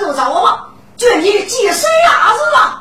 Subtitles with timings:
[0.00, 0.66] 就找我吧，
[0.96, 2.79] 就你最水儿子了。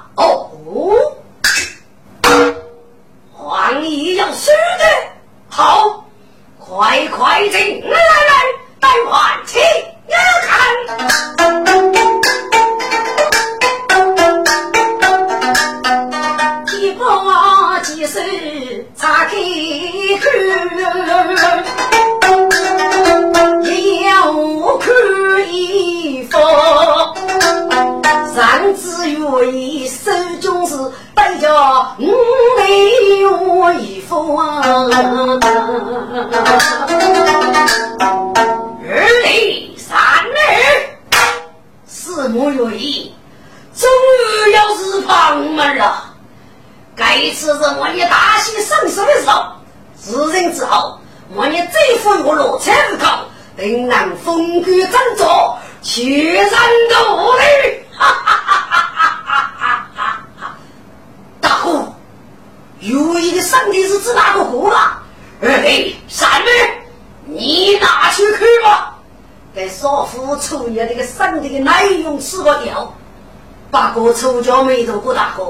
[74.47, 75.48] 我们没走不打工。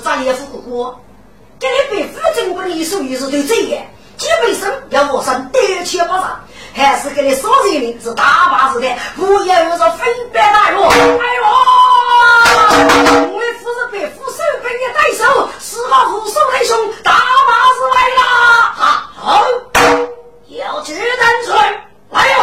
[0.00, 0.96] 找也副哥哥，
[1.58, 3.82] 给你背负中国的一手一术就这样，
[4.16, 6.40] 基本上要我上得钱不上，
[6.74, 10.82] 还是给你少些名字大把子的，不要有着分别大哟。
[10.84, 11.42] 哎呦，
[13.32, 18.22] 我的夫人被夫人被你带走，死马虎手来凶，大把子来啦！
[18.78, 19.44] 啊，好，
[20.48, 22.38] 要举单出来，来哟，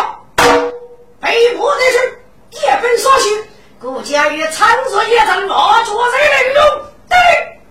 [1.22, 2.20] 被迫的是
[2.52, 3.46] 夜奔杀去。
[3.82, 6.62] 顾家与仓鼠也战落脚在林中。
[7.10, 7.18] 对，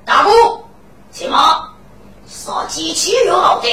[0.05, 0.31] 大哥，
[1.11, 1.69] 起码
[2.27, 3.69] 杀机器有好的，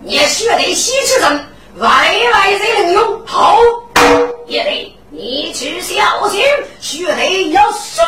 [0.00, 1.46] 你学得西吃人，
[1.78, 3.26] 外来人能用？
[3.26, 3.58] 好，
[4.46, 6.42] 也得你吃小心，
[6.80, 8.06] 学得要顺。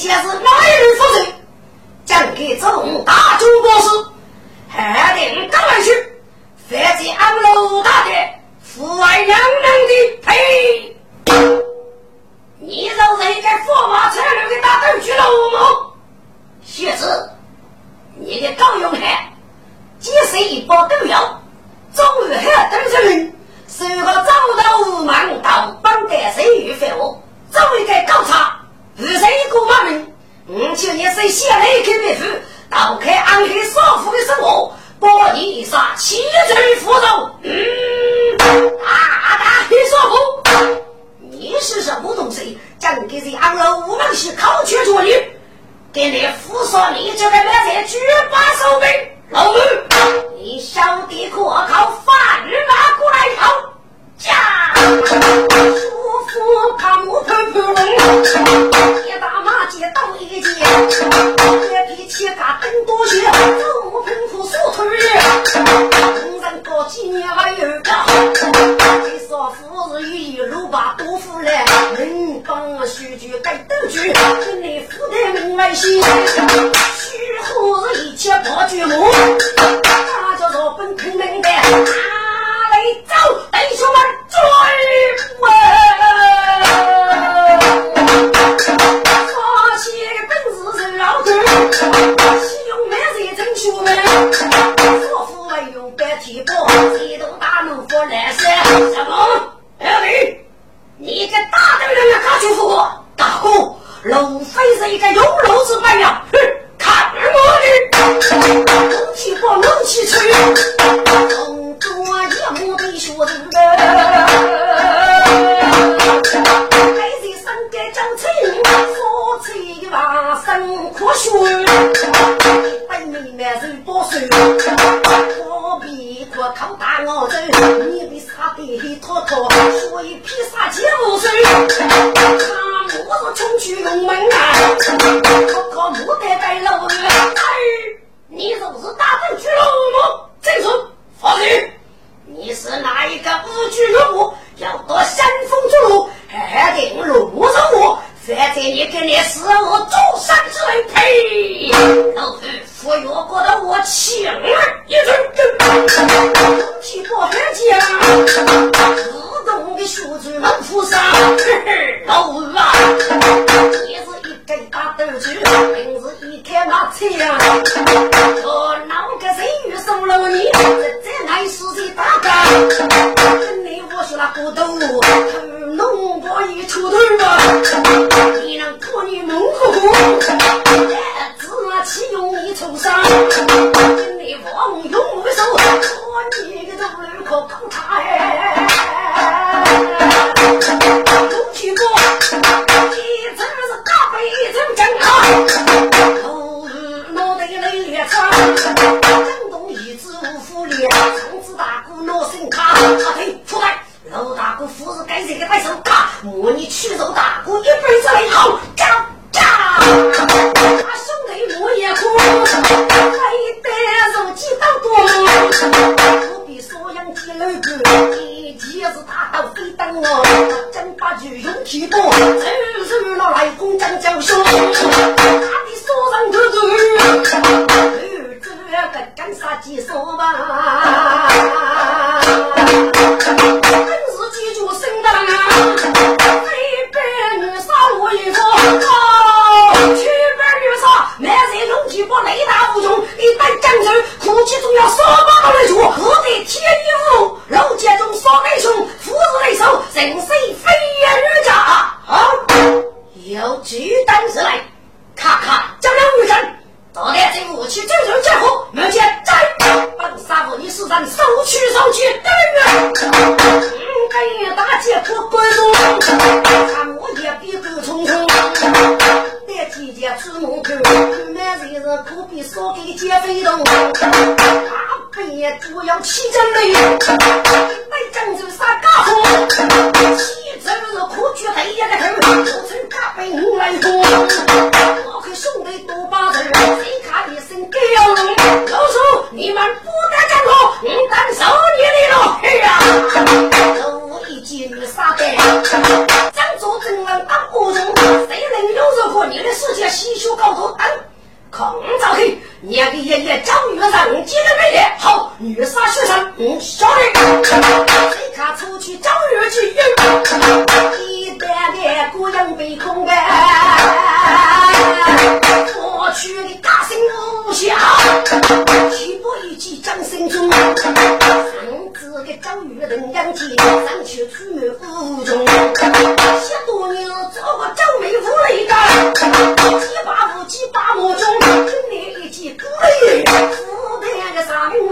[0.00, 0.28] 李家是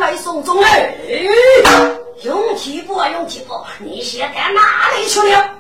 [0.09, 0.97] 来送终哎，
[2.23, 5.51] 用气不用气不，你现在哪里去了？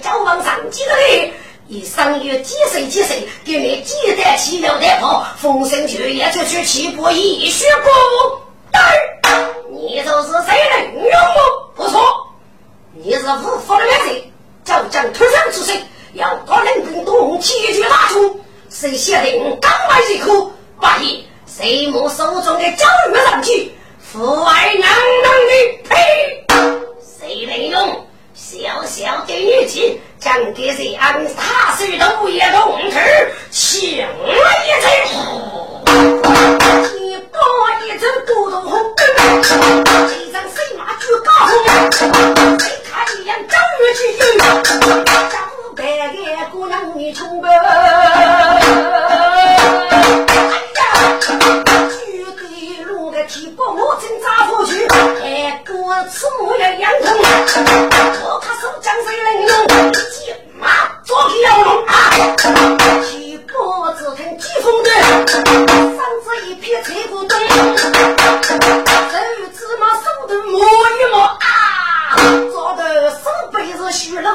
[0.00, 1.32] 找往上几个嘞？
[1.66, 8.42] 一上月几岁几岁，给你几代起了代炮，风声去也就去起步一血过。
[8.70, 8.80] 对，
[9.72, 11.72] 你就是谁人用我？
[11.74, 12.28] 不错，
[12.92, 13.98] 你是五福的元
[14.64, 18.38] 帅，就将突上之岁，要搞人兵多，齐聚大冲。
[18.70, 20.52] 谁写的刚外一口？
[20.80, 23.72] 八爷，谁摸手中的诏狱上去？
[24.16, 24.88] 父爱囊
[25.24, 25.52] 囊的，
[25.90, 26.46] 呸！
[27.02, 28.06] 谁能用？
[28.32, 33.02] 小小的力气，将给谁安踏碎的一个红尘，
[33.50, 34.32] 醒了
[34.64, 34.90] 一阵。
[36.98, 37.38] 一把
[37.84, 39.04] 一阵狗头红，这
[40.32, 41.52] 张神马去高红，
[42.58, 44.18] 谁看一眼正月去运，
[45.28, 45.36] 张
[45.76, 47.50] 白脸姑娘你穷白。
[47.50, 47.60] 哎
[50.74, 50.80] 呀！
[53.28, 54.86] 提拨我进扎府去，
[55.22, 55.72] 哎，哥
[56.08, 57.18] 吃母也养童，
[58.22, 59.50] 我怕受江水淋漓，
[60.10, 60.68] 急马
[61.04, 61.92] 捉起要龙啊！
[63.02, 64.90] 提拨只听疾风的，
[65.26, 67.74] 身子一撇退不动，手
[69.52, 71.42] 芝麻手头摸一摸啊，
[72.52, 73.16] 抓得手
[73.52, 74.30] 背是血肉。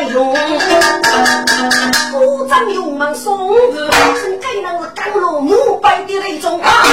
[0.00, 0.34] 虚龙
[2.48, 3.88] 龙勇猛松子，
[4.22, 6.84] 真该那是刚落母败的那种啊！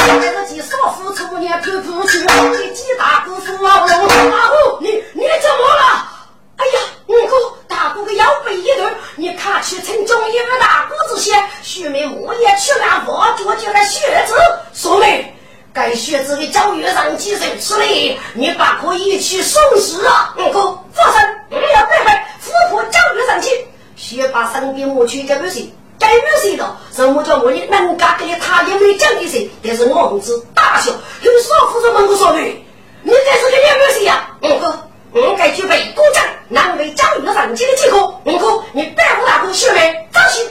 [0.00, 2.18] 在这几少妇初年跑出去，
[2.56, 6.08] 给几大姑父啊龙阿虎，你你怎么了？
[6.56, 7.36] 哎呀，五哥
[7.68, 8.84] 大姑的腰背一抖，
[9.16, 14.34] 你看去城中一个大姑子些，须眉木叶去了佛脚就那血子，
[14.72, 15.36] 说没？
[15.72, 18.18] 该学子的教育上几岁吃嘞？
[18.34, 20.34] 你把可以去送死啊！
[20.36, 23.66] 五哥，放心，不要背背，夫妇教育上去。
[23.96, 30.90] 先把身边母去给不谁，给不谁的，什么叫我的能干给他也没讲给谁，但是我儿子大小
[31.22, 34.30] 有少负责门口说的，你这是个两个谁呀？
[34.42, 40.48] 五哥，我该去备国家，难为江鱼的上级的气哥，我哥，你别和大哥学妹，走起！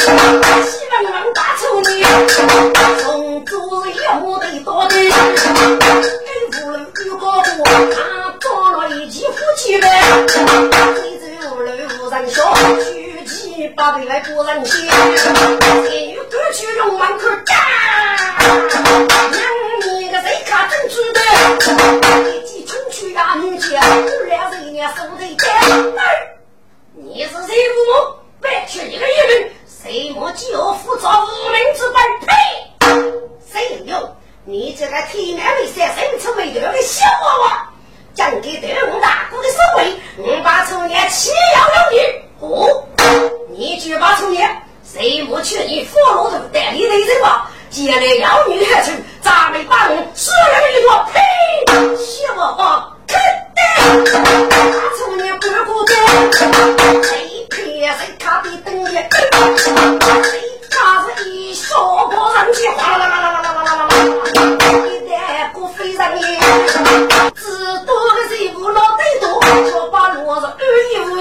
[0.00, 0.10] 西
[0.90, 1.88] 门王大厨呢？
[3.02, 4.88] 从左一户到右，跟
[6.52, 6.86] 夫人
[7.20, 7.96] 高过他，
[8.40, 9.86] 多了一起夫妻们。
[10.24, 11.06] 你
[11.42, 11.62] 走路
[12.10, 12.60] 人少，夫
[13.26, 14.94] 妻八辈外不人亲，男
[15.84, 17.52] 女各去龙门口站。
[20.20, 21.20] 谁看真值得？
[22.28, 23.80] 一骑冲去呀女家，
[24.26, 25.48] 两人家手头干。
[26.94, 28.16] 你是谁父母？
[28.40, 31.98] 别去一个人，谁莫就负责无名之辈？
[32.26, 32.32] 呸！
[33.52, 34.16] 谁有？
[34.44, 37.68] 你这个体面为三生出为这个小娃娃。
[38.14, 41.96] 讲给对我大哥的守卫，我把从年岂要有你？
[42.40, 42.84] 哦，
[43.48, 47.50] 你就把从年，谁不去你佛罗头带你的人吧？
[47.72, 48.92] 接来妖女何处？
[49.22, 51.18] 咱们把我死人一朵，呸！
[51.96, 53.18] 小娃娃，肯
[53.56, 53.58] 定！
[54.12, 54.52] 把
[54.98, 55.94] 从年不顾的，
[57.02, 59.16] 谁骗谁看的灯也谁
[60.68, 60.76] 家
[61.16, 61.70] 是一说
[62.08, 63.90] 过人去，哗啦啦啦啦啦啦啦啦啦，
[64.86, 66.02] 一代过非常
[69.56, 69.82] 严。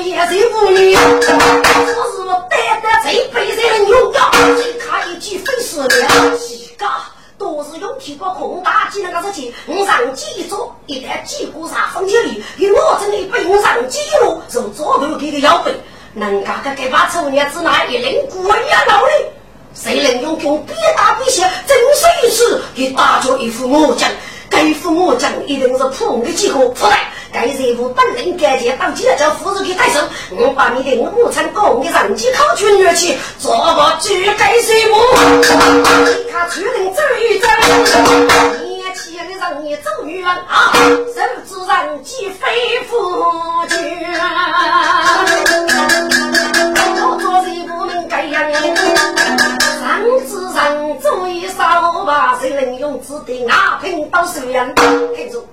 [0.01, 5.87] 也是妇女，我是我单单最悲惨的牛家，谁看一句非死了，
[6.37, 6.85] 几个
[7.37, 15.73] 都是用提过空大几那个事情，我上几一做，一旦几股啥风起里，给我这里被我上几路，就左头给个腰背，
[16.13, 19.11] 能干个给把丑年子那一人过也老的，
[19.73, 24.09] 谁能用用比大比小，真是一次给打着一副魔将，
[24.49, 27.13] 该副魔将一定是普通的几个出来。
[27.33, 30.01] 该人物本领干净，当街叫夫人去带走。
[30.31, 34.95] 我把你的我母亲告你上街考取女婿，做我举该人物。
[36.05, 37.47] 你看出人走一走，
[38.65, 40.73] 年轻的让你走远啊，
[41.15, 42.91] 甚之人你非夫
[43.69, 43.77] 君。
[47.03, 48.35] 我做人不能这样，
[49.79, 49.81] 上
[50.27, 54.75] 至上做一少把，谁能用纸的拿平到手人？
[54.75, 55.47] 看住。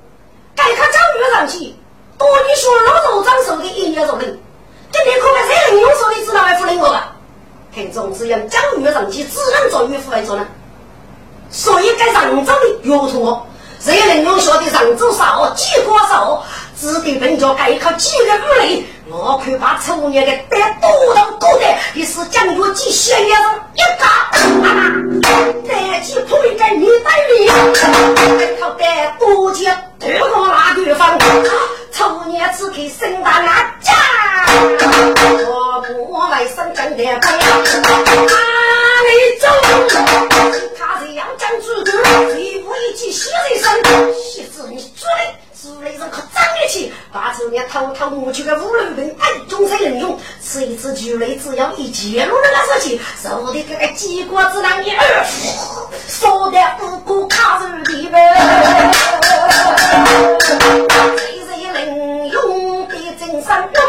[0.58, 1.72] 该看教育上去，
[2.18, 4.36] 多你说老肉长手的一年肉人，
[4.90, 7.12] 今天可能谁能用手的知道来扶领我吧？
[7.72, 10.44] 听众只用江月上去，只能做岳父来做呢。
[11.48, 13.42] 所以该上州的岳同学，
[13.78, 16.42] 谁能用说的上州少，几个少，
[16.76, 18.84] 只给本家盖一靠几个屋里。
[19.10, 23.42] 我看把丑年的带多到高的，也是将月几血也是
[23.74, 24.04] 一个，
[25.66, 27.48] 带起铺一个女带里，
[28.60, 31.18] 靠带多钱多个那地方，
[31.90, 33.94] 丑年只给生大俺家，
[35.46, 37.02] 我我来生真的
[40.76, 41.90] 他这样讲主子，
[42.32, 43.72] 谁不一起写一声？
[44.14, 45.34] 写字你做的。
[45.60, 50.16] 主雷人可长得起，把这年偷偷摸去个五路兵，哎，终身能用。
[50.40, 55.26] 此一次主雷只要一揭露了那事情，受的个鸡瓜子囊一二，
[56.08, 58.92] 说的无辜卡入地呗。
[61.16, 62.67] 谁谁能用
[63.56, 63.80] 的真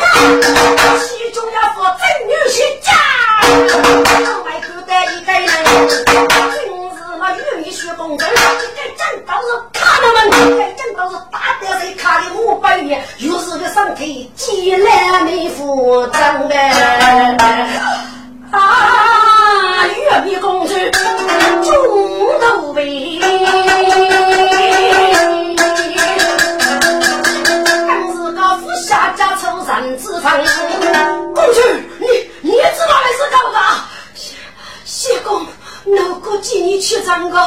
[0.43, 2.88] 身，其中要说真女婿家，
[4.45, 5.45] 外头带一个人。
[7.19, 8.34] 那玉米学工程，这
[8.98, 10.17] 真都是卡的们，
[10.58, 16.56] 这真都是大得谁卡的五百年，又是个身体积烂没负账的。
[18.52, 19.89] 啊，玉
[20.26, 21.02] 米工程中
[22.39, 22.82] 头呗，
[36.39, 37.38] 老哥见你去唱歌，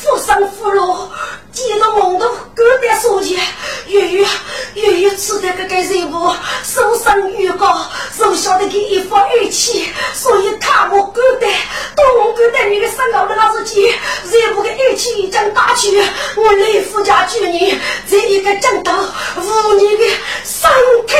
[0.00, 1.08] 富上富落，
[1.52, 3.38] 见到梦都隔点书记，
[3.86, 4.26] 月月
[4.74, 7.86] 月月吃的个个人物，受伤预告，
[8.18, 11.46] 从小的给一副语气，所以他我隔得，
[11.94, 15.96] 东隔得你的三老的老司机，人物的语气讲打去，
[16.36, 17.78] 我来富家娶你，
[18.10, 18.92] 这一个正道，
[19.36, 20.04] 无你的
[20.44, 20.68] 身
[21.06, 21.14] 体，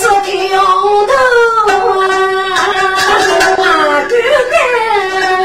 [0.00, 0.64] 这条
[1.06, 1.12] 头
[1.98, 2.06] 啊，
[4.08, 5.43] 哥哥。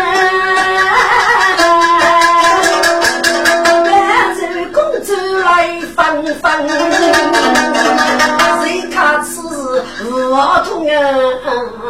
[9.19, 9.83] 谁看此
[10.29, 10.87] 我痛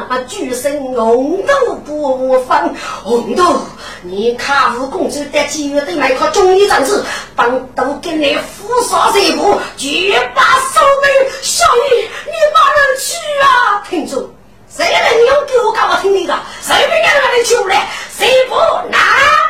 [0.09, 0.17] 啊！
[0.27, 3.61] 举身红豆不分，红豆，
[4.01, 9.87] 你看吴公主在几月的那颗中医长子，帮都给你扶上这步，绝
[10.33, 11.29] 把手柄。
[11.41, 13.83] 小玉，你把人去啊！
[13.89, 14.33] 听住，
[14.79, 16.33] 谁能用给我听你的？
[16.61, 17.85] 谁不让那里出来？
[18.17, 18.55] 谁不
[18.89, 18.97] 拿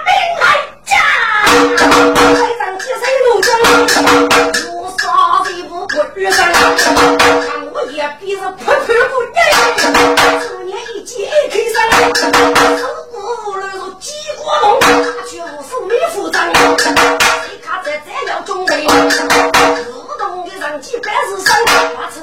[0.04, 0.12] 命
[0.42, 0.44] 来？
[1.78, 1.86] 台
[2.58, 3.48] 上接水路中，
[4.74, 5.04] 我杀
[5.46, 6.52] 谁不不遇上？
[6.52, 6.52] 看
[7.72, 9.38] 我一鼻子噗噗不粘，
[10.42, 11.78] 昨年一揭开衫，
[12.80, 13.14] 手鼓
[13.52, 14.10] 乱如鸡
[14.44, 14.82] 瓜笼，
[15.30, 16.38] 却无数没服装。
[16.50, 16.56] 你
[17.64, 18.42] 看这这了。
[18.48, 18.88] 中备，自
[20.18, 21.54] 动的上机百事生，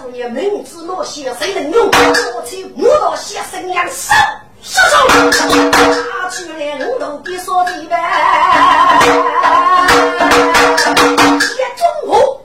[0.06, 1.90] 把昨年名字落写谁能用？
[2.36, 4.14] 我去摸到写生样手。
[4.62, 4.94] 叔叔，
[5.32, 9.00] 他去了五头的说的呗。
[11.40, 11.42] 一
[11.76, 12.40] 中午，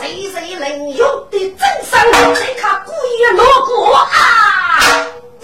[0.00, 2.34] 谁谁能用的真身？
[2.34, 4.57] 谁看故意落过啊？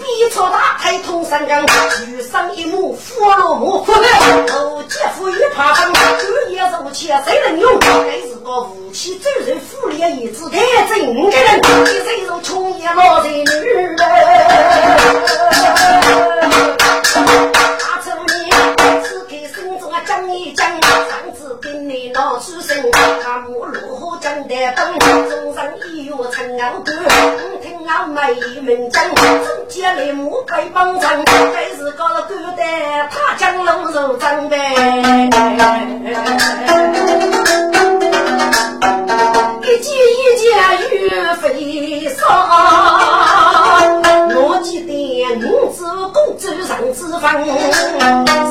[0.05, 1.65] 逼出大太通三更，
[2.05, 6.01] 举上一幕佛罗木，后姐夫一爬上，半
[6.51, 7.79] 夜入去谁能用？
[7.79, 13.45] 该是个武器最人富烈一子太真个人，你谁若冲一老人女
[13.97, 14.05] 打
[18.03, 18.51] 成你
[20.01, 22.77] 讲一讲，上次给你闹出声，
[23.23, 26.95] 他母如何讲得本，中上一月成熬干，
[27.61, 32.63] 听俺妹们讲，中间的母被帮衬，该是搞了狗的，
[33.09, 34.55] 他讲龙肉长的。
[39.61, 39.93] 一件
[40.45, 40.53] 一件
[40.91, 41.09] 玉
[41.41, 42.21] 飞霜，
[44.35, 44.91] 我记得
[45.47, 47.43] 五子公主上脂肪，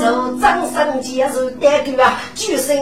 [0.02, 2.76] 受掌声接受带个啊，举身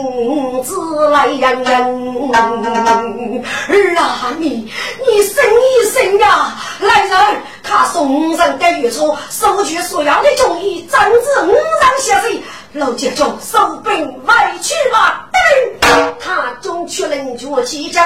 [0.63, 2.31] 子来养人。
[2.33, 7.13] 儿啊，你你生一生呀，来人，
[7.61, 12.41] 他送上的月初，收取所要的中医，长子五让下水。
[12.75, 13.91] 老姐就收兵
[14.25, 15.29] 外去吧。
[16.19, 18.03] 他中去领脚起将，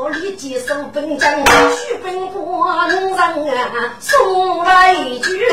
[0.00, 2.88] 我立即收兵将，去兵官
[3.44, 3.56] 人
[3.98, 5.48] 送外去。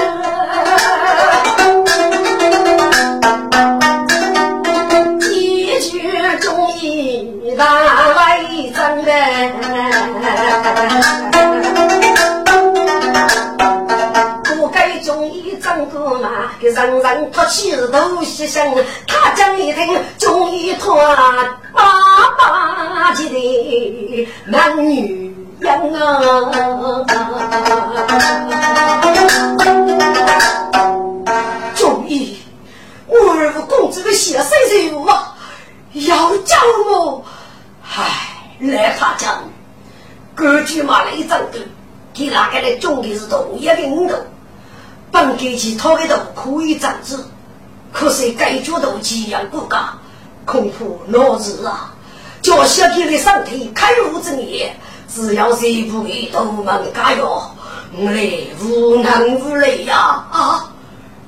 [5.31, 7.65] 一句中医大
[8.09, 8.39] 外
[15.59, 18.73] 征哥嘛，给人人托起头西厢，
[19.07, 20.97] 他讲一听，中一团
[21.73, 21.83] 八
[22.37, 27.05] 八级的男女样啊！
[31.75, 32.37] 终于，
[33.07, 35.35] 我儿子公子的血色人物啊，
[35.93, 36.57] 要叫
[36.89, 37.23] 我，
[37.83, 38.05] 唉，
[38.59, 39.43] 来他讲，
[40.35, 41.59] 根据马来战斗，
[42.13, 44.15] 给哪个来种的是同一个领导，
[45.11, 47.17] 本该其他的都可以战治，
[47.91, 49.81] 可是该角度几样不干。
[50.45, 51.93] 恐怕老子啊，
[52.41, 54.75] 叫小弟的身体开悟之年，
[55.07, 57.41] 只要谁不给都门加油，
[57.95, 58.29] 我来
[58.61, 60.25] 无能无力呀！
[60.31, 60.71] 啊，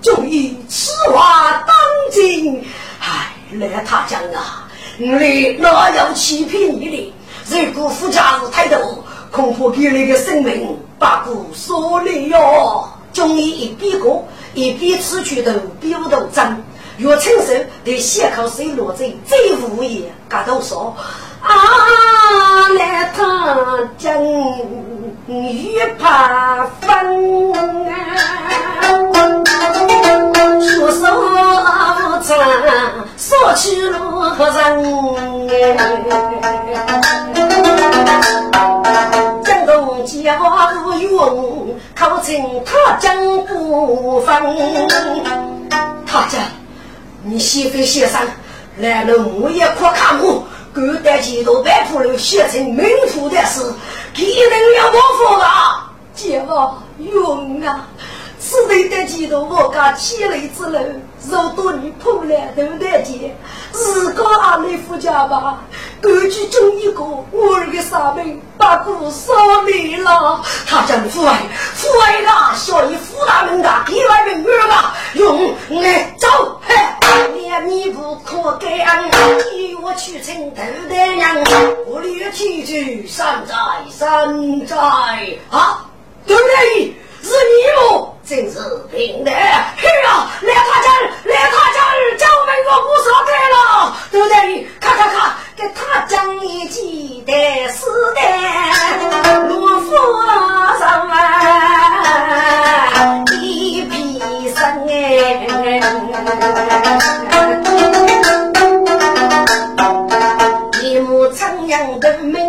[0.01, 1.75] 终于此话当
[2.11, 2.63] 真，
[2.99, 4.67] 唉，来他讲啊，
[4.99, 7.13] 我来哪有欺骗你的？
[7.49, 12.89] 如果夫家是太多，恐怕给你的生命把骨锁了哟。
[13.13, 16.63] 终于一边过一边吃去头，表头争。
[16.97, 20.95] 岳青寿对血口水落在最无言，嘎都说
[21.41, 21.49] 啊，
[22.77, 23.57] 来他
[23.97, 24.13] 将
[25.27, 27.53] 玉怕分
[27.89, 27.93] 啊，
[30.59, 32.37] 出手无常，
[33.17, 34.61] 说去路人
[39.65, 40.39] 江东家
[40.85, 44.41] 无用，考清他将不分，
[46.05, 46.39] 他家。
[47.23, 48.19] 你先飞先生，
[48.77, 50.43] 来了木叶阔卡木，
[50.73, 53.61] 古代几多白土路写成名铺的事，
[54.13, 55.91] 给人要我服啊！
[56.15, 56.53] 姐夫，
[56.97, 57.87] 用啊！
[58.43, 60.79] 此地的几多我家千里之路，
[61.29, 63.37] 若多你破了都得见。
[63.71, 65.59] 如果阿妹夫家吧，
[66.01, 70.41] 根据中一个我儿的杀命，把骨烧没了。
[70.65, 71.39] 他将父爱，
[71.75, 76.75] 父爱啊，小姨父大门的，一来人儿啊，用来走，嘿，
[77.35, 79.07] 连你不可给俺，
[79.51, 81.37] 替我去请头的娘，
[81.85, 83.55] 我立天主山寨
[83.91, 84.75] 山寨
[85.51, 85.85] 啊，
[86.25, 86.95] 对不对？
[87.23, 88.10] 是你么？
[88.27, 88.59] 真是
[88.91, 90.31] 平的，去啊！
[90.41, 90.87] 来他家，
[91.25, 91.79] 来他家，
[92.17, 93.55] 叫门我不说对了，
[94.11, 94.33] 对不对？
[94.79, 97.33] 咔咔咔，给他讲一记得
[97.69, 98.21] 是的，
[99.49, 99.89] 罗夫
[100.79, 101.13] 上啊，
[103.41, 104.21] 一皮
[104.55, 104.91] 生哎，
[110.81, 112.40] 一目苍阳的门主。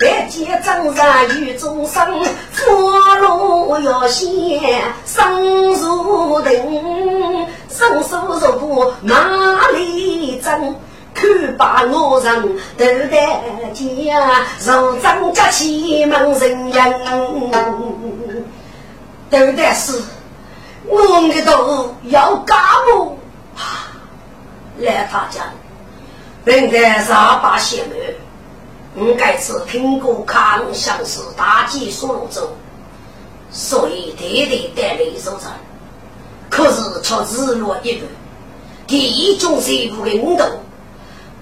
[0.00, 10.74] 百劫征战与众生，佛路要险，生如定，生死如布哪里争？
[11.12, 12.42] 看把我人
[12.78, 13.10] 都得
[13.74, 17.50] 家，如张家气门人人，
[19.28, 20.00] 都得是
[20.86, 22.56] 我们都要干
[22.90, 23.18] 部
[24.78, 25.42] 来他家，
[26.42, 27.98] 本该上把血门。
[28.96, 32.50] 我该次听过康相是大吉所罗州，
[33.52, 35.52] 所以代代带来收成。
[36.48, 38.08] 可是却日落一半，
[38.88, 40.44] 第一种税务的运动，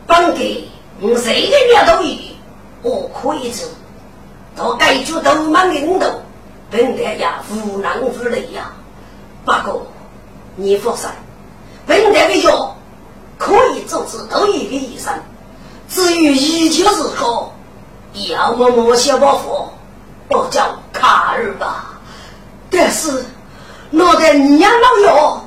[0.07, 0.69] 本给
[1.01, 2.19] 我谁的月都有，
[2.83, 3.67] 我可以做。
[4.55, 6.21] 到该局都忙的运动，
[6.71, 8.73] 本来呀无能无力呀。
[9.47, 9.87] 不过
[10.57, 11.09] 你放心，
[11.87, 12.77] 本来的药
[13.39, 15.15] 可以做出都一个医生。
[15.89, 17.53] 至于一切日后，
[18.29, 21.99] 要么莫些包袱，我叫卡尔吧。
[22.71, 23.25] 但是，
[23.91, 25.41] 我的娘老哟，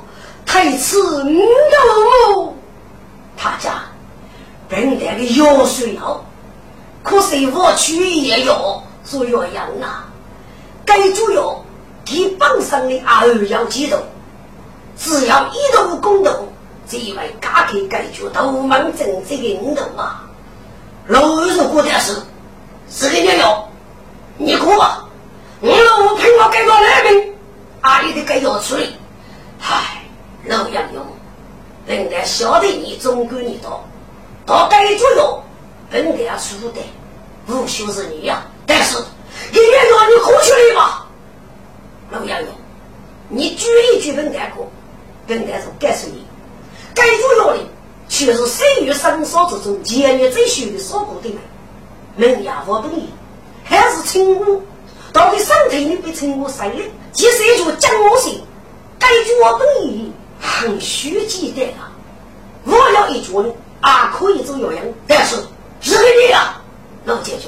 [0.46, 2.56] 太次五六
[3.38, 3.84] 他家
[4.68, 6.26] 本来的药水药，
[7.04, 10.08] 可是我去也要做药养啊。
[10.84, 11.64] 该主要
[12.04, 13.96] 给本身的二要几度，
[14.98, 16.32] 只要一度公道，
[16.88, 20.24] 这一位家给该就都门正这个五度啊。
[21.08, 22.16] 老二是过点事，
[22.90, 23.70] 是个娘要
[24.38, 25.06] 你过吧。
[25.60, 27.34] 我老五凭我改个来命，
[27.82, 28.96] 阿姨的改要处理。
[29.60, 30.04] 唉，
[30.46, 31.06] 老杨勇，
[31.86, 33.84] 本该晓得你总管你多，
[34.46, 35.44] 到该主要
[35.90, 36.82] 本该要输的，
[37.46, 38.44] 不休是你呀。
[38.66, 41.06] 但是一年要你过去了吧？
[42.12, 42.50] 老杨勇，
[43.28, 44.70] 你举一举本该过，
[45.28, 46.26] 本该是告诉你，
[46.94, 47.60] 该主要的。
[48.12, 51.30] 却是生于生少之中，前面最秀的少过的
[52.18, 53.08] 门，门牙我本意，
[53.64, 54.62] 还是称呼，
[55.14, 56.86] 到底身体里被称呼谁了？
[57.14, 58.44] 即是一句讲我心，
[59.00, 61.90] 该句我本意很虚简单啊！
[62.66, 65.38] 我要一句呢，啊可以做鸳鸯，但是
[65.80, 66.62] 是个你啊，
[67.06, 67.48] 老姐姐，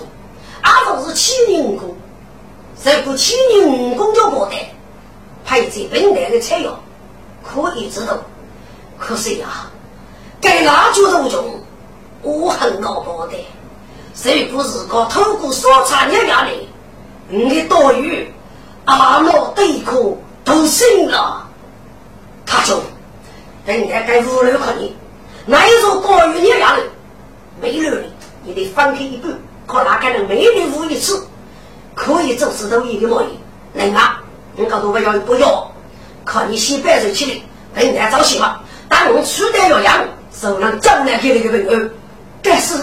[0.62, 1.94] 阿都是七年武功，
[2.82, 4.56] 再过七年武功就过得，
[5.44, 6.70] 配这本来的菜肴
[7.44, 8.18] 可以知道，
[8.98, 9.70] 可是呀。
[10.44, 11.62] 该哪就都中，
[12.22, 13.38] 我很恼火的。
[14.14, 16.68] 谁不是个透过所产业压力，
[17.30, 18.32] 你的待遇
[18.86, 21.48] 阿莫对口都信了。
[22.46, 22.80] 他说
[23.66, 24.96] ：“等下该五六块你，
[25.46, 26.84] 那一座待遇你压力，
[27.62, 27.98] 没了
[28.44, 29.32] 你得翻开一半，
[29.66, 31.26] 可哪个能每年五一次，
[31.96, 33.32] 可以做石头一个模样。
[33.74, 34.22] 能啊，
[34.56, 35.72] 你搞多不要不要，
[36.26, 38.46] 看你先摆着起来，等下找媳妇，
[38.88, 40.06] 当我出得了样，
[40.40, 41.90] 手上将来给那个朋友，
[42.42, 42.74] 但是。”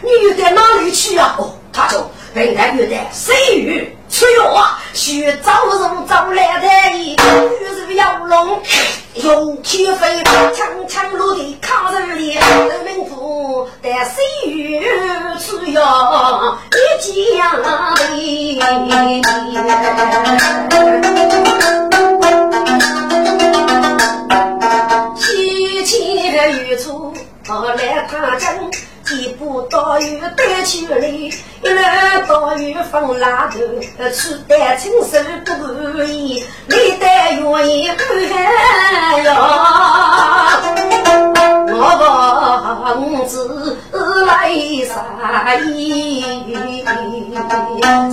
[0.00, 1.34] 你又到哪里去呀？
[1.38, 8.62] 哦，他说本来又在水域出游啊，需早入早来的一玉树摇龙，
[9.14, 10.22] 用铁飞
[10.54, 14.80] 枪枪落地卡着里，人民府在水域
[15.40, 15.82] 出游
[16.70, 17.64] 一家人，
[26.68, 27.14] 千余处
[27.46, 28.70] 来看真。
[29.10, 31.80] 一步到雨带秋雷，一路
[32.28, 33.58] 到雨风拉头，
[34.10, 37.06] 出得青手不如意，来得
[37.40, 38.04] 愿意看
[39.24, 39.30] 呀。
[41.70, 41.74] 我
[43.00, 43.78] 王子
[44.26, 44.52] 来
[44.84, 46.22] 杀意，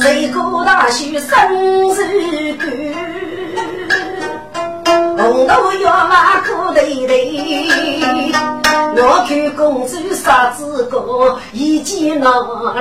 [0.02, 1.36] 谁个大秀生
[2.08, 2.66] 日歌，
[5.26, 8.32] 红豆月马苦累累。
[8.98, 12.30] 我看公主啥子个，一见哪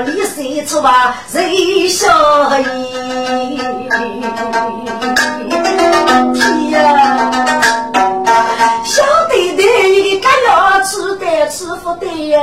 [0.04, 2.06] 里谁出吧谁笑
[2.60, 2.64] 意？
[6.34, 6.78] 天呀！
[8.84, 12.40] 小弟弟，你该要吃的吃不得呀！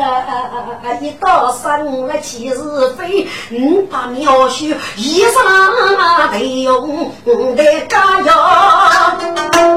[1.00, 4.66] 一到上了七日飞，你把苗绣
[4.98, 7.12] 衣裳得用
[7.56, 8.34] 得加要，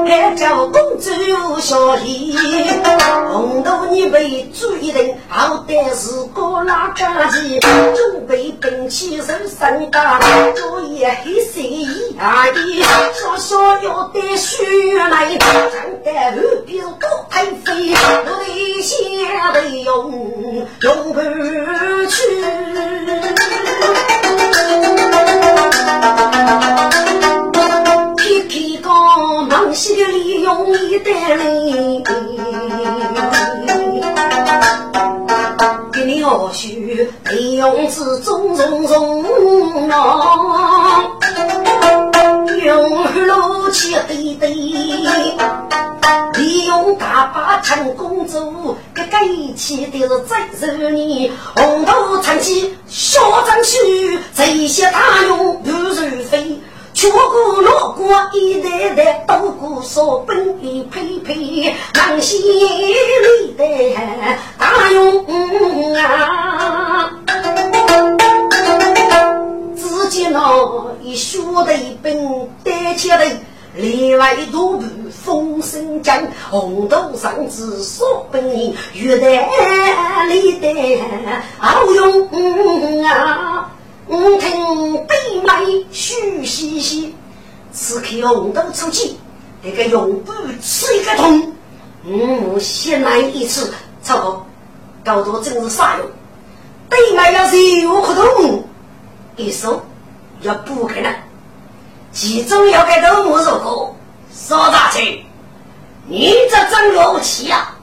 [0.05, 2.35] 还叫公主小姨，
[3.31, 10.19] 红豆你被追人，好歹是个拉家鸡，准备兵器手上打，
[10.55, 12.81] 作业黑色一样的，
[13.13, 15.53] 小小要得血来，长
[16.03, 17.95] 得后边多太肥，
[18.55, 18.95] 内心
[19.53, 21.19] 得用用不
[22.07, 22.15] 去。
[28.15, 28.87] 天天讲
[29.49, 32.01] 忙西里用一袋零，
[35.91, 36.69] 给你二叔
[37.31, 40.64] 利用子中中中啊，
[47.35, 56.57] 把成公主，个一起的是再十年，红头长起小张须，这些大用如如飞，
[56.93, 63.65] 却过路过一代代，都过说本一配配，南西里的
[64.57, 65.25] 大用
[65.97, 67.11] 啊，
[69.75, 73.37] 自己那一学的一本带起来。
[73.75, 80.73] 另外多部风声讲，红豆上子说本人玉带里的
[81.57, 83.69] 好用啊！
[84.07, 87.13] 我听北妹嘘嘻嘻，
[87.73, 89.15] 此刻红豆出去，
[89.61, 91.51] 那个用布吃一个痛。
[92.05, 94.45] 嗯，先来一次，超哥，
[95.03, 96.07] 搞多真是啥用？
[96.87, 98.63] 北妹要是有可动，
[99.35, 99.83] 一说
[100.43, 101.13] 要不可能。
[102.15, 103.93] 其中要给头目说过，
[104.33, 105.25] 说大嘴，
[106.07, 107.75] 你这真了不起呀！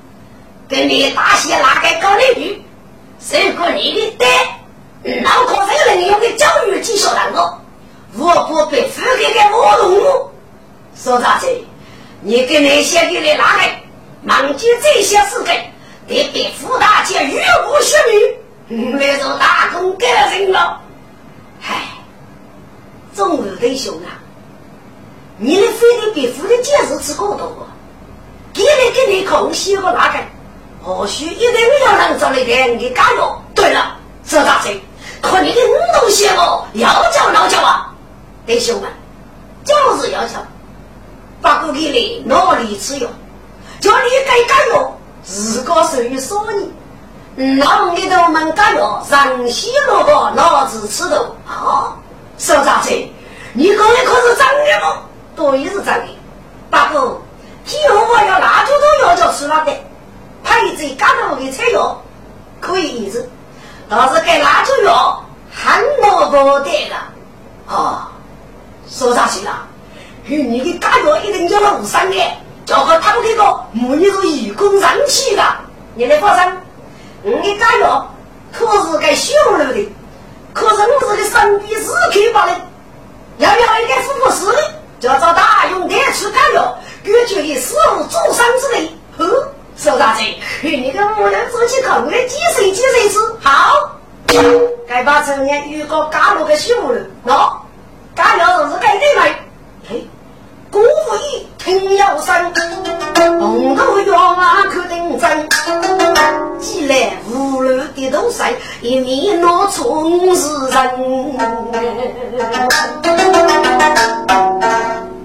[0.70, 2.62] 跟你大些哪个搞领域？
[3.30, 7.59] 如果你的爹脑壳这个人用的教育技术难个，
[8.16, 10.30] 我不被付给给我弄。
[10.97, 11.62] 说大嘴，
[12.22, 13.62] 你跟那些给你哪个
[14.24, 15.55] 忘记这些事情，
[16.09, 17.99] 得被付大姐越过血
[18.68, 20.80] 命，那种大功给人了。
[21.62, 21.83] 唉，
[23.14, 24.22] 中午的兄啊！
[25.39, 27.51] 你的非得比夫的见识吃够多，
[28.53, 30.18] 给你给你空写个那个，
[30.85, 31.55] 或许一定
[31.85, 33.39] 要能找来点你加油。
[33.55, 34.80] 对了，周大嘴，
[35.20, 37.93] 可你的五东西哦，要叫老叫啊，
[38.47, 38.91] 弟兄们，
[39.64, 40.35] 就是要叫，
[41.41, 43.09] 把过给你努力吃药，
[43.80, 46.45] 叫你该加油，自个属于说
[47.37, 51.99] 你，让你都们加油，上西萝卜老子吃的好，
[52.39, 53.12] 周大嘴，
[53.55, 55.03] 你讲的可是真的吗？
[55.35, 56.18] 对，是真的。
[56.70, 57.20] 大哥，
[57.66, 59.72] 以后我要蜡烛都要叫吃了的，
[60.45, 62.03] 配在家头的菜药
[62.61, 63.28] 可以一直，
[63.89, 66.97] 倒是给蜡烛药很萝卜的了。
[67.68, 68.03] 哦，
[68.89, 69.66] 说啥去了？
[70.24, 72.16] 与你的家药一定要路上的，
[72.64, 75.43] 叫个他们这个母女是一工上去的。
[75.95, 76.53] 你来放心，
[77.22, 78.09] 你敢要？
[78.53, 79.89] 可是该修了的，
[80.53, 82.53] 可是我这个身体是可把的，
[83.39, 84.59] 要不要一个副副师
[85.03, 88.90] 的，就找大用的去干了，根据的师傅做生之类。
[89.18, 93.98] 呵，收大嘴，你个木人做起口来几岁几岁吃好？
[94.86, 97.53] 该把成年预告加入个修了，喏，
[98.14, 99.38] 嘎了是该的来。
[99.88, 100.09] 嘿，
[100.73, 100.81] 父
[101.18, 102.35] 一听要声，
[103.39, 105.49] 红头冤枉可定真。
[106.59, 108.43] 既来无路的东西，
[108.81, 110.79] 一面拿从是人。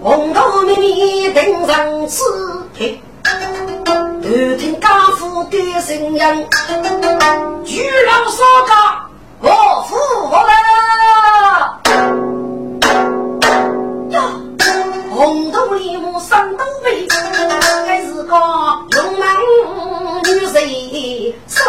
[0.03, 2.21] 红头妹妹定人吃，
[2.77, 3.01] 嘿，
[4.21, 6.47] 都听家父的声音，
[7.63, 9.07] 巨老说家，
[9.39, 9.49] 我
[9.87, 9.95] 父
[10.29, 10.66] 我来。
[16.17, 17.07] 头立木三斗背，
[17.85, 18.33] 还是个
[18.95, 19.27] 勇猛
[20.23, 21.61] 女婿杀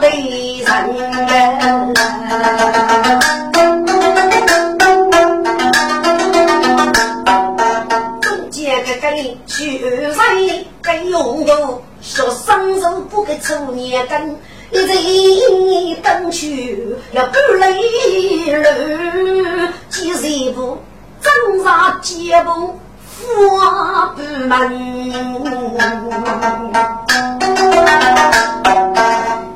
[0.00, 0.68] 敌人。
[8.20, 9.04] 中间个个
[9.46, 10.14] 去人
[10.80, 14.38] 个拥有，说生手不给抽年根，
[14.70, 14.78] 一
[15.92, 20.78] 人登去要不累了，几十步
[21.20, 22.78] 挣扎结步。
[23.26, 24.52] 花不门，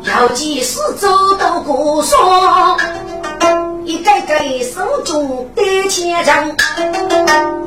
[0.05, 1.09] 要几时走
[1.39, 2.77] 到过双？
[3.85, 6.57] 一个个手中戴千针，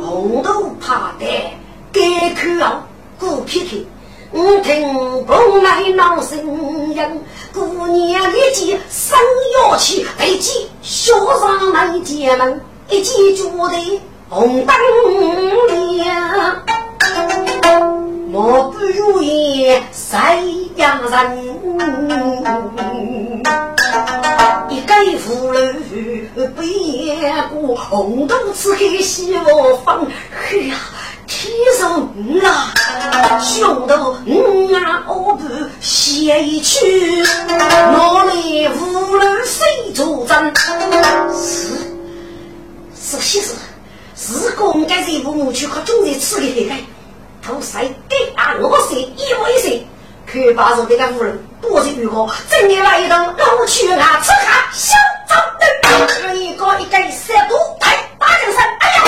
[0.06, 1.26] 红头怕的
[1.94, 2.42] 该口
[3.20, 3.88] 顾皮皮，
[4.32, 6.38] 我听宫内闹声
[6.94, 7.24] 音，
[7.54, 9.18] 姑娘立即生
[9.62, 14.02] 要气，立即学上门进门，一记住的。
[14.28, 14.76] 红灯
[15.98, 16.64] 亮，
[18.32, 21.38] 莫不如意谁样人？
[24.70, 27.16] 一个妇女背
[27.54, 30.76] 过红豆子给西我放，哎呀，
[31.28, 32.10] 天上
[32.44, 35.48] 啊，兄头啊，我不
[35.80, 40.52] 写一曲，哪里妇女谁作证？
[41.32, 43.40] 是是些
[44.16, 44.34] 是。
[44.34, 46.78] 自公该是父母去靠种地吃的黑盖，
[47.44, 48.56] 头谁给啊？
[48.62, 49.86] 我谁一为谁？
[50.26, 52.34] 可把着这个妇人多是如何？
[52.50, 54.96] 今年来一顿老去啊，吃下小
[55.28, 59.04] 早灯，一个一个三多台打人声，哎呀！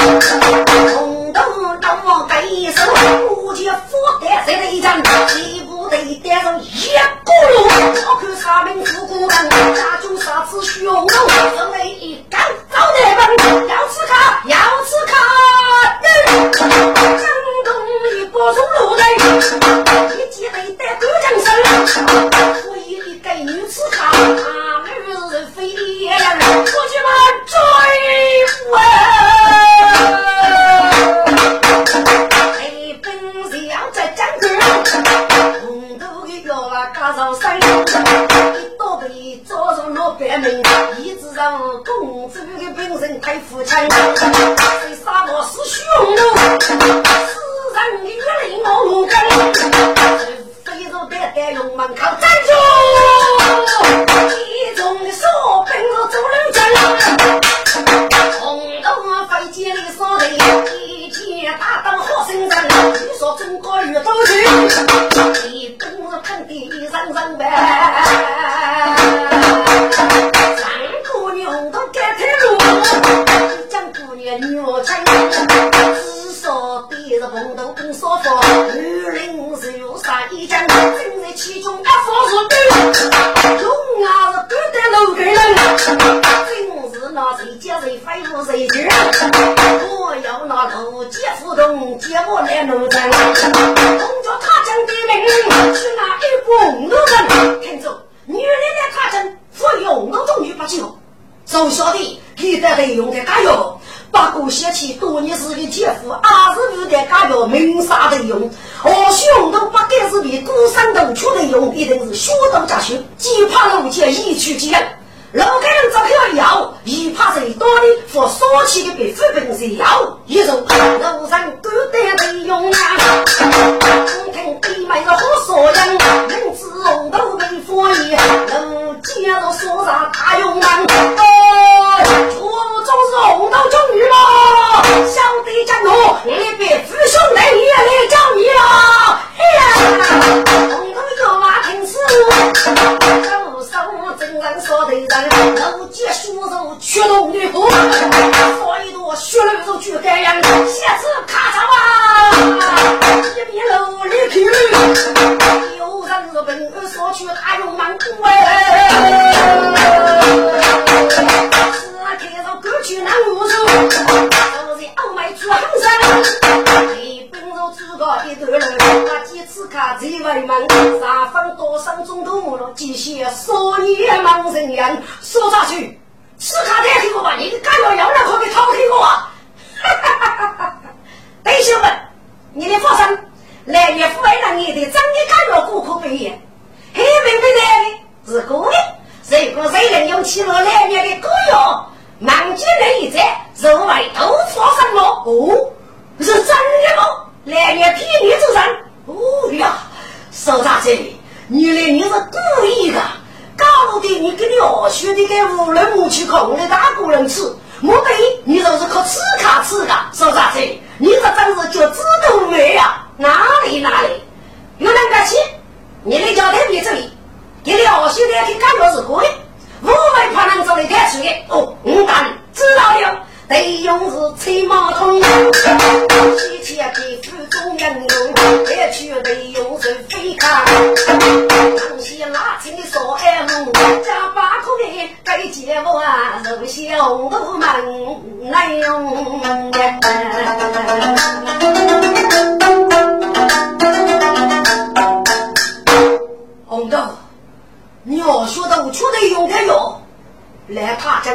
[0.95, 1.41] 红头
[1.81, 2.81] 老王盖手，
[3.35, 5.01] 不见福德谁的一张，
[5.89, 6.65] 几不得带上一
[7.23, 7.55] 锅炉，
[8.09, 9.29] 我看杀命富贵人，
[9.73, 11.07] 家中啥子凶恶，
[11.55, 13.21] 人为一干早得门，
[13.69, 15.13] 要吃卡要吃卡，
[16.57, 16.67] 江
[17.63, 17.67] 东
[18.19, 19.01] 一波从路来，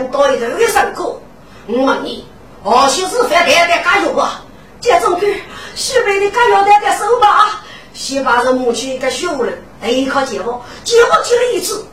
[0.05, 1.20] 一头的。
[1.66, 2.26] 我问你，
[2.64, 4.42] 二叔是饭店的加油啊？
[4.80, 5.42] 这种去
[5.76, 7.62] 西北的加油站的手吧？
[7.94, 11.84] 西把人母亲一个熟人，一靠节目，节目去了一次，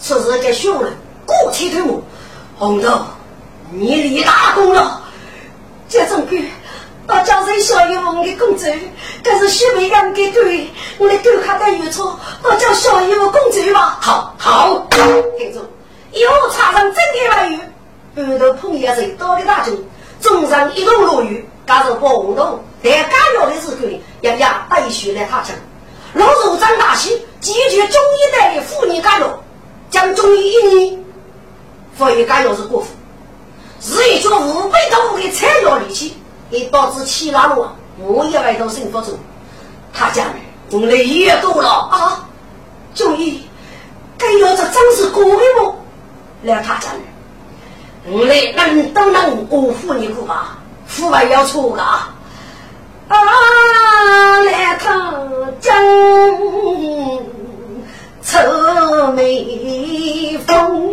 [0.00, 0.92] 此时个熟人
[1.26, 2.02] 过去头目，
[2.58, 3.00] 红豆，
[3.70, 5.02] 你立大功了。
[5.88, 6.48] 这种去
[7.06, 8.64] 到江山小姨夫的公主，
[9.22, 13.98] 可是西北人给对，我的狗看到有错，到叫小姨夫公主吧。
[14.00, 14.86] 好，好，
[15.36, 15.60] 听住，
[16.12, 17.58] 以后插上真的话语。
[18.14, 19.88] 半头碰叶子，到的大军，
[20.20, 25.56] 中上一同落雨，加上暴动，在干药的时候呢，要要带血来他城。
[26.12, 29.42] 老肉张大喜，解决中医代的妇女干药，
[29.88, 31.04] 将中医一年，
[31.96, 32.86] 服一干药是过户，
[33.80, 36.14] 日一做五百多的菜药力气，
[36.50, 37.66] 也导致其他路
[37.98, 39.14] 我一外头生活中，
[39.94, 40.26] 他讲
[40.70, 42.28] 我们的也多了啊，
[42.94, 43.42] 中医
[44.18, 45.78] 干药这真是过的么？
[46.42, 46.92] 来他讲。
[48.04, 48.34] 我来
[48.66, 50.58] 人都能辜负你苦吧？
[50.86, 52.08] 父辈要错个啊！
[54.44, 55.14] 来趟
[55.60, 55.72] 江
[58.22, 60.92] 愁眉峰，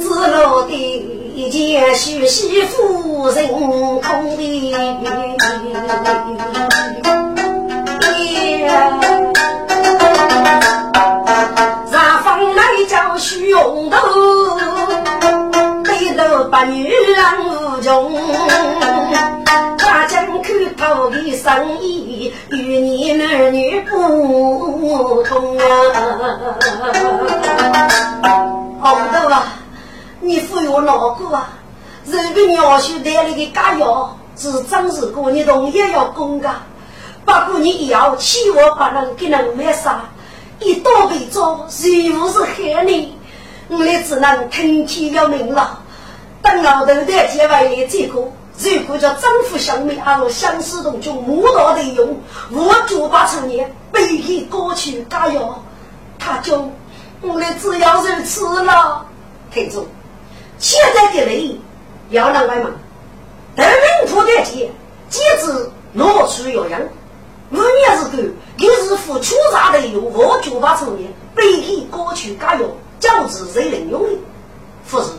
[0.00, 3.48] 自落的见许媳妇人
[4.00, 4.74] 空的。
[13.18, 13.96] 虚荣头，
[15.84, 18.12] 背头把女人无穷。
[19.78, 20.42] 大将口
[20.76, 25.62] 头的生意与你儿女不同啊！
[28.80, 29.44] 红豆啊，
[30.20, 31.48] 你忽悠哪个啊？
[32.04, 36.50] 这个鸟叔带来的家药是真是过你同样要供的，
[37.24, 40.04] 不过你要欺我不能给人买啥。
[40.60, 43.16] 一刀被捉，谁不是害你？
[43.68, 45.80] 我们只能听天由命了。
[46.42, 52.20] 等老头的结为了这个，如果叫丈夫相妹，而相思同就母道的用，
[52.52, 55.62] 我九八成年背给过去加油，
[56.18, 56.70] 他就
[57.20, 59.06] 我们只要如此了。
[59.52, 59.86] 听住，
[60.58, 61.58] 现在的人
[62.10, 62.72] 要让外们，
[63.56, 64.70] 人民不得钱，
[65.10, 66.80] 戒指拿出要样。
[67.50, 68.28] 五年是够，
[68.58, 72.76] 又是付出啥的用，我九八成年背给过去加油。
[72.98, 74.18] 教子谁能用的？
[74.90, 75.10] 不是，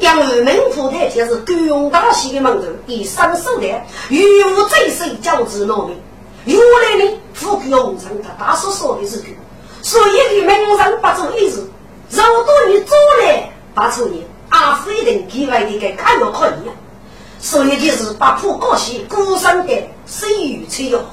[0.00, 5.96] 杨二门铺台就是够用大戏的门头，以上手段，与无最手教子农民。
[6.44, 9.36] 原来呢，富贵红尘，他大叔说的是对，
[9.82, 11.64] 所以的门上不做一事，
[12.10, 16.52] 如果你做来不出年，阿非等给外的给看到可以。
[17.38, 19.72] 所以就是把铺高些，孤身的
[20.06, 21.04] 谁与吹哟。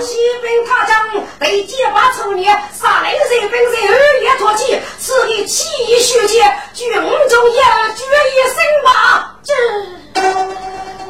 [0.00, 0.96] 西兵他将
[1.38, 3.18] 被结拔出年，杀来日
[3.50, 6.42] 本人二月脱气，赐给七一血界，
[6.72, 7.02] 军中
[7.50, 7.54] 一
[7.96, 9.36] 决一生吧。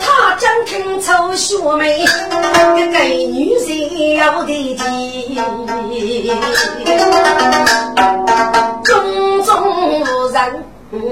[0.01, 2.05] 他将听出学妹，
[2.93, 5.41] 给女人要的急，
[8.85, 9.53] 种种
[10.33, 10.65] 人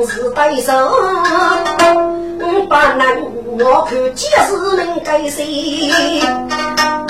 [0.06, 0.72] 是对手。
[2.68, 3.02] 不能，
[3.58, 6.22] 我看，即使能改谁？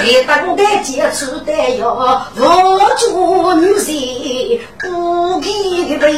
[0.03, 1.95] 别等待接触的哟，
[2.37, 6.09] 我做女婿不给的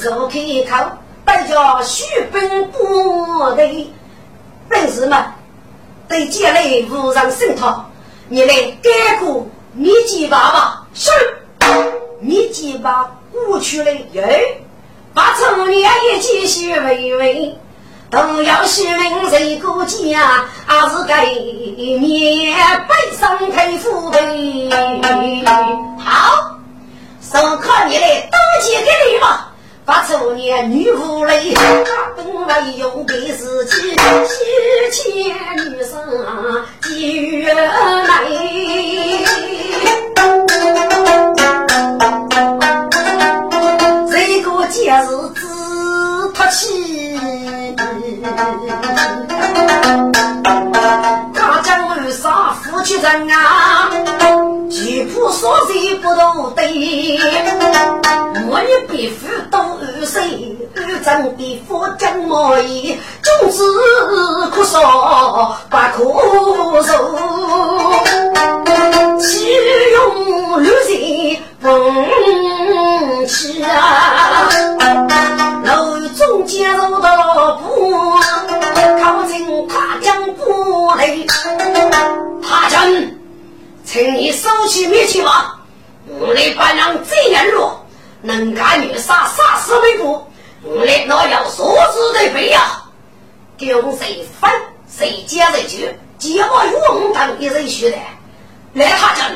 [0.00, 0.38] 入开
[0.70, 0.92] 口，
[1.24, 3.92] 大家须奔波的
[4.68, 5.34] 本事嘛，
[6.08, 7.84] 对将来无人胜他。
[8.28, 10.86] 你来改过你几把吧？
[10.94, 11.10] 是，
[12.20, 13.90] 你几把过去了。
[14.12, 14.22] 哟，
[15.14, 17.58] 把从年也继续维维，
[18.10, 22.56] 都要是问谁过家，还是该面
[22.88, 24.70] 背上佩服呗。
[25.98, 26.56] 好，
[27.20, 29.48] 送客你来登记给你吧。
[29.84, 33.90] 把初年女妇泪，他本为用的是几
[34.28, 34.36] 西
[34.92, 35.98] 钱女生
[36.82, 37.66] 几月来？
[45.12, 47.20] 这个节日只托起，
[51.34, 53.90] 大江岸上夫妻人啊。
[54.70, 57.20] 女仆所谁不都对？
[58.48, 63.62] 我女别夫都二岁，二丈别夫将莫言，总之
[64.50, 66.90] 可说不可受。
[69.18, 69.28] 岂
[69.92, 71.94] 用六岁风
[73.28, 74.48] 起啊？
[75.64, 78.18] 楼中间入到不，
[79.00, 81.16] 靠近他将不来，
[82.42, 82.92] 他将。
[83.84, 85.60] 请你收起灭气吧！
[86.08, 87.86] 我来扮人这样弱，
[88.22, 90.26] 能干女杀，杀死为父。
[90.64, 92.82] 我来那要说子的背呀！
[93.56, 94.50] 跟谁分
[94.88, 97.96] 谁接谁去，结果与我们一人学的。
[98.74, 99.30] 来他讲，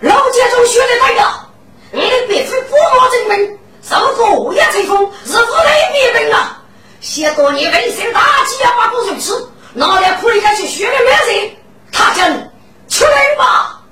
[0.00, 1.46] 老街中学的对呀！
[1.92, 6.62] 你的别府不毛正门，受过五夜吹风，是无雷灭本啊！
[7.00, 11.50] 写多年文生大计要把不如此，哪里可以再去学的没人？
[11.92, 12.50] 他讲。
[12.88, 13.82] 出来吧！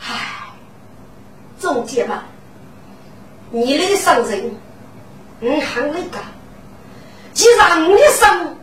[0.00, 0.52] 唉，
[1.58, 2.16] 总监们，
[3.50, 4.54] 你那个伤人，
[5.40, 6.18] 你喊那个，
[7.34, 8.56] 既然你的伤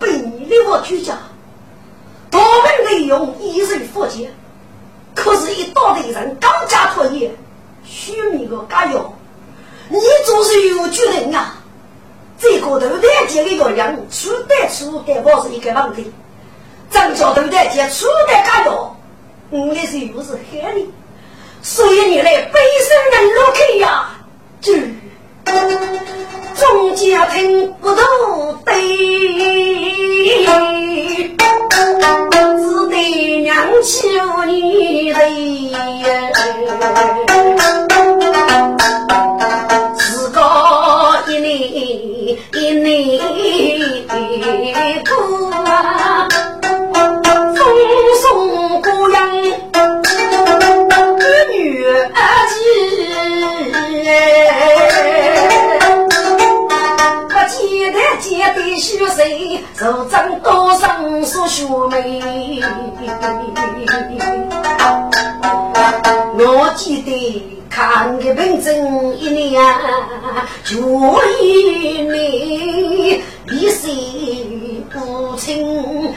[0.00, 1.16] 被你的我居家，
[2.28, 4.26] 多门内容一人负责，
[5.16, 7.34] 可是，一道的人高价托业，
[7.84, 9.12] 虚名个加油，
[9.88, 11.54] 你总是有巨人啊！
[12.38, 16.12] 这个头戴这个月亮，出得出得我是一个问题。
[16.90, 18.94] 张家头在接初代家药，
[19.48, 20.86] 我的是又是黑的，
[21.62, 24.10] 所以你来背身人落去呀！
[24.60, 24.74] 就
[26.56, 28.04] 中间听不懂
[28.64, 28.74] 对，
[30.44, 32.45] 只得
[33.46, 35.20] 娘求你嘞，
[39.94, 40.40] 自个
[41.28, 41.52] 一年
[42.54, 43.20] 一年
[45.04, 45.14] 过。
[48.20, 48.24] 送
[48.82, 49.16] 姑娘
[51.52, 51.86] 女儿
[54.66, 54.75] 我
[58.76, 62.20] 记得许谁，手掌多上说学妹。
[66.38, 69.62] 我记得看个本正一年，
[70.62, 70.76] 就
[71.40, 73.94] 一年，一岁
[74.92, 76.12] 不清。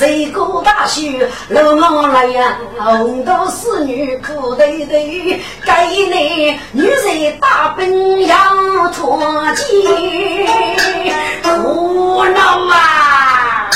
[0.00, 2.56] 谁过大雪路忙来呀？
[2.78, 9.22] 红豆丝女苦堆堆，该内女人大奔要脱
[9.54, 9.66] 肩，
[11.42, 13.68] 苦恼啊！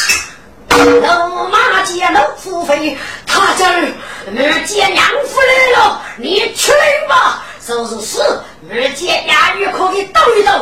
[1.03, 2.97] 老马见老夫飞，
[3.27, 3.93] 他这儿
[4.27, 6.73] 儿见娘夫来了，你去
[7.07, 7.45] 吧。
[7.67, 8.23] 就是是，
[8.71, 10.53] 儿见伢女可以斗一斗。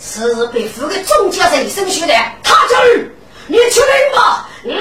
[0.00, 3.10] 是被富的中家人生学的，他叫儿，
[3.48, 4.48] 你出来吧！
[4.62, 4.76] 你女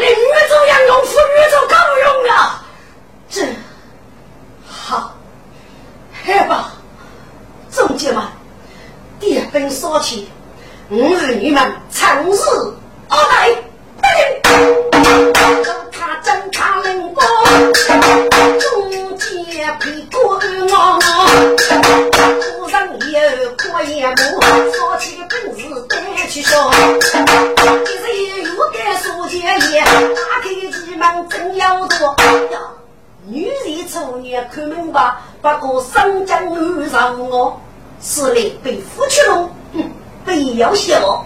[0.50, 2.66] 做人用，妇女做高用啊！
[3.30, 3.46] 这
[4.68, 5.14] 好，
[6.26, 6.74] 好吧，
[7.72, 8.24] 众姐们，
[9.20, 10.30] 点兵杀起，
[10.90, 12.38] 我是你们长日
[13.08, 13.56] 二代，
[35.42, 37.62] 不过生将遇上我，
[38.02, 39.92] 是来被夫去了，哼，
[40.26, 41.24] 不要谢我。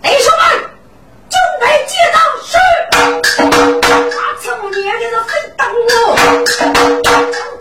[0.00, 0.32] 弟兄，
[1.30, 2.50] 准备接到是。
[4.10, 5.62] 他从年的是奋斗
[6.08, 6.10] 我，
[6.46, 6.58] 真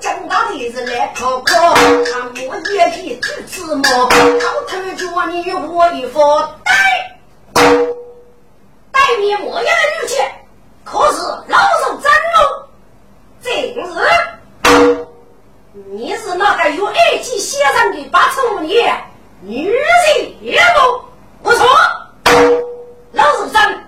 [0.01, 2.11] 正大的是来考考，看
[2.47, 6.19] 我眼皮吃芝麻，偷偷叫你我一副
[6.63, 6.71] 呆
[8.91, 10.11] 带你模样的女婿，
[10.83, 12.11] 可是老手真
[13.43, 13.95] 这，真是。
[15.91, 18.99] 你是那个有爱妻先生的八成五年
[19.41, 21.49] 女婿也不？
[21.49, 21.65] 不错。
[23.17, 23.86] どう、三。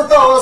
[0.00, 0.37] 你能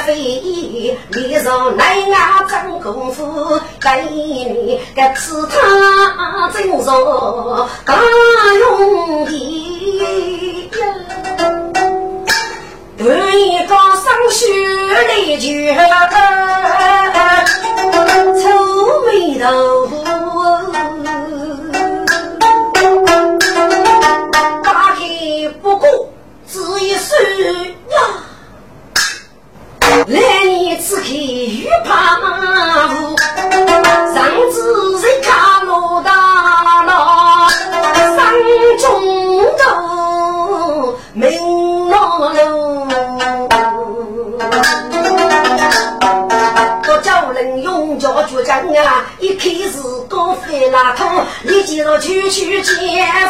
[0.00, 7.94] 劫匪脸上难压真功夫，给你个刺他真说大
[8.58, 10.70] 用的，
[12.96, 14.46] 对一个生血
[15.06, 15.76] 的绝，
[18.40, 19.48] 愁眉头。
[30.10, 33.16] 来年此刻欲怕无，
[34.12, 34.60] 上至
[35.06, 37.48] 人家罗大佬，
[38.16, 38.18] 山
[38.80, 38.84] 中
[39.56, 41.30] 头明
[41.88, 41.94] 罗
[42.32, 42.88] 路，
[46.88, 49.06] 我叫人用脚决战啊！
[49.20, 51.06] 一开始高飞拉通，
[51.44, 52.74] 立即了去去减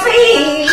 [0.03, 0.67] 肥，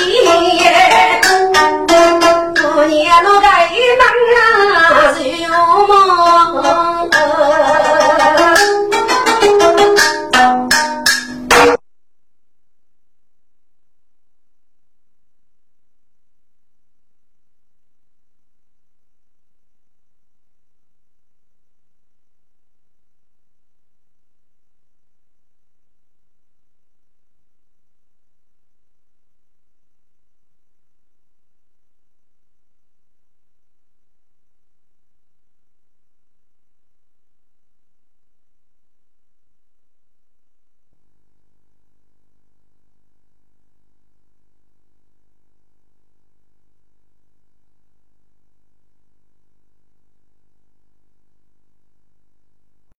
[2.78, 3.68] 我年老该
[3.98, 4.06] 忙
[4.36, 5.24] 啊旧
[5.88, 7.10] 梦